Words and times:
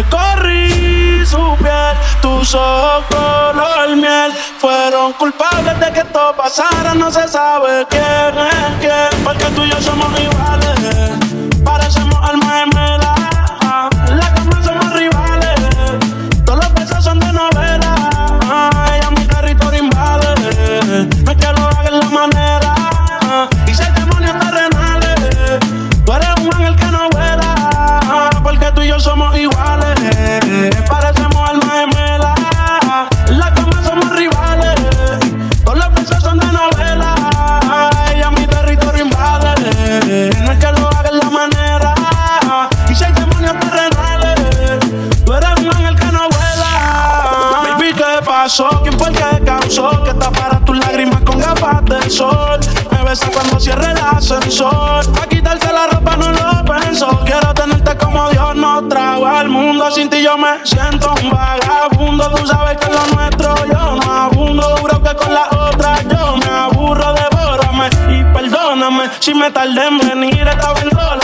Recorrí 0.00 1.26
su 1.26 1.56
piel, 1.58 1.94
tus 2.22 2.54
ojos 2.54 3.04
color 3.10 3.96
miel. 3.96 4.32
Fueron 4.58 5.12
culpables 5.12 5.78
de 5.78 5.92
que 5.92 6.00
esto 6.00 6.34
pasara, 6.34 6.94
no 6.94 7.10
se 7.10 7.28
sabe 7.28 7.86
quién 7.90 8.02
es 8.02 8.80
quién. 8.80 9.22
Porque 9.22 9.44
tú 9.54 9.62
y 9.62 9.70
yo 9.70 9.78
somos 9.82 10.08
iguales, 10.18 11.18
parecemos 11.62 12.16
almas 12.22 12.69
¿qué 48.20 48.26
pasó? 48.26 48.68
¿Quién 48.82 48.98
fue 48.98 49.08
el 49.08 49.16
que 49.16 49.44
causó 49.44 50.02
que 50.04 50.14
tapara 50.14 50.60
tus 50.64 50.76
lágrimas 50.78 51.20
con 51.22 51.38
gafas 51.38 51.84
del 51.84 52.10
sol? 52.10 52.60
Me 52.90 53.02
besa 53.08 53.30
cuando 53.32 53.58
cierre 53.58 53.90
el 53.90 53.98
ascensor. 53.98 55.12
Pa' 55.12 55.26
quitarte 55.26 55.72
la 55.72 55.86
ropa 55.88 56.16
no 56.16 56.32
lo 56.32 56.64
pensó. 56.64 57.08
Quiero 57.24 57.52
tenerte 57.54 57.96
como 57.96 58.28
Dios 58.30 58.56
nos 58.56 58.88
trajo 58.88 59.26
al 59.26 59.48
mundo. 59.48 59.90
Sin 59.90 60.08
ti 60.10 60.22
yo 60.22 60.36
me 60.36 60.64
siento 60.64 61.14
un 61.22 61.30
vagabundo. 61.30 62.30
Tú 62.30 62.46
sabes 62.46 62.76
que 62.78 62.90
lo 62.92 63.06
nuestro 63.14 63.54
yo 63.66 63.96
no 63.96 64.12
abundo. 64.12 64.76
Juro 64.80 65.02
que 65.02 65.14
con 65.14 65.32
la 65.32 65.48
otra 65.50 66.02
yo 66.02 66.36
me 66.36 66.46
aburro. 66.46 67.14
Devórame 67.14 67.88
y 68.08 68.24
perdóname 68.34 69.10
si 69.20 69.34
me 69.34 69.50
tardé 69.50 69.86
en 69.86 69.98
venir. 69.98 70.46
Estaba 70.48 70.78
en 70.80 70.90
dólares, 70.90 71.19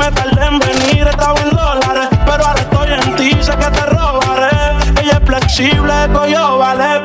me 0.00 0.10
tardé 0.12 0.46
en 0.46 0.58
venir. 0.58 1.06
Estaba 1.06 1.40
en 1.40 1.50
dólares, 1.50 2.08
pero 2.26 2.44
ahora 2.46 2.60
estoy 2.60 2.92
en 2.92 3.16
ti. 3.16 3.30
Sé 3.42 3.52
que 3.52 3.70
te 3.76 3.86
robaré. 3.86 4.56
Ella 5.00 5.18
es 5.20 5.24
flexible, 5.26 5.94
coyo, 6.12 6.58
vale. 6.58 7.02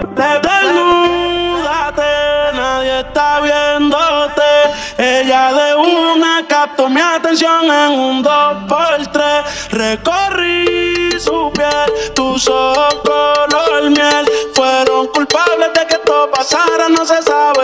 Desnúdate, 0.48 2.12
nadie 2.54 3.00
está 3.00 3.42
viéndote. 3.42 4.50
Ella 4.98 5.54
de 5.54 5.76
una 5.76 6.46
captó 6.48 6.90
mi 6.90 7.02
atención 7.02 7.66
en 7.66 7.92
un 8.00 8.24
dos 8.24 8.56
por 8.70 9.08
tres. 9.12 9.70
Recorrí 9.72 11.20
su 11.20 11.52
piel, 11.54 12.14
tus 12.14 12.48
ojos 12.48 12.96
color 13.04 13.90
miel. 13.90 14.26
Fueron 14.54 15.08
culpables 15.08 15.74
de 15.74 15.86
que 15.88 15.96
esto 15.96 16.30
pasara, 16.32 16.88
no 16.90 17.06
se 17.06 17.22
sabe 17.22 17.55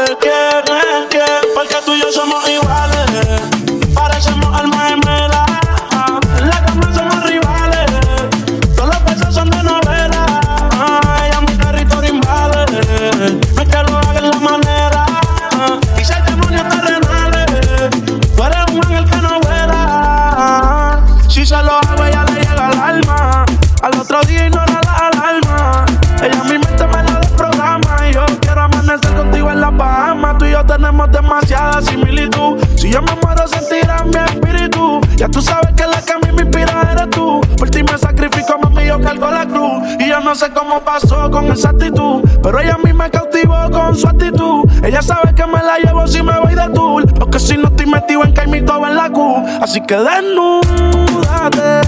tenemos 30.91 31.11
demasiada 31.11 31.81
similitud. 31.81 32.61
Si 32.75 32.91
yo 32.91 33.01
me 33.01 33.13
muero, 33.23 33.47
sentirá 33.47 34.03
mi 34.03 34.17
espíritu. 34.17 34.99
Ya 35.15 35.29
tú 35.29 35.41
sabes 35.41 35.73
que 35.73 35.87
la 35.87 36.01
que 36.01 36.11
a 36.11 36.17
mí 36.17 36.35
me 36.35 36.41
inspira 36.41 36.89
eres 36.91 37.09
tú. 37.11 37.39
Por 37.57 37.69
ti 37.69 37.81
me 37.81 37.97
sacrifico, 37.97 38.57
mami, 38.61 38.87
yo 38.87 38.99
cargo 38.99 39.31
la 39.31 39.45
cruz. 39.45 39.83
Y 39.99 40.09
yo 40.09 40.19
no 40.19 40.35
sé 40.35 40.49
cómo 40.51 40.81
pasó 40.81 41.31
con 41.31 41.49
esa 41.49 41.69
actitud. 41.69 42.23
Pero 42.43 42.59
ella 42.59 42.75
a 42.75 42.77
mí 42.85 42.91
me 42.91 43.09
cautivó 43.09 43.71
con 43.71 43.95
su 43.95 44.05
actitud. 44.05 44.69
Ella 44.83 45.01
sabe 45.01 45.33
que 45.33 45.45
me 45.45 45.63
la 45.63 45.77
llevo 45.77 46.05
si 46.07 46.21
me 46.21 46.37
voy 46.37 46.55
de 46.55 46.67
tour. 46.73 47.05
Porque 47.13 47.39
si 47.39 47.55
no 47.55 47.69
estoy 47.69 47.85
metido 47.85 48.25
en 48.25 48.33
Caimito 48.33 48.85
en 48.85 48.95
la 48.97 49.09
Q. 49.09 49.45
Así 49.61 49.79
que 49.81 49.95
desnúdate, 49.95 51.81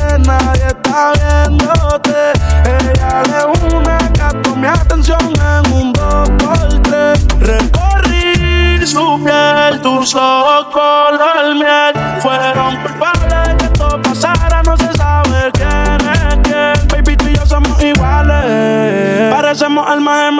puso 10.04 10.70
color 10.72 11.56
miel. 11.56 11.94
Fueron 12.22 12.76
culpables 12.82 13.56
que 13.58 13.66
esto 13.66 14.02
pasara, 14.02 14.62
no 14.64 14.76
se 14.76 14.92
sabe 14.98 15.52
quién 15.54 16.10
es 16.10 16.36
quién. 16.44 16.88
Baby, 16.90 17.16
tú 17.16 17.28
y 17.30 17.36
yo 17.36 17.46
somos 17.46 17.82
iguales. 17.82 19.34
Parecemos 19.34 19.88
almas 19.88 20.33